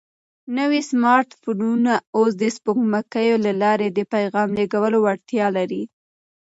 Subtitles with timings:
[0.57, 5.83] نوي سمارټ فونونه اوس د سپوږمکیو له لارې د پیغام لېږلو وړتیا لري.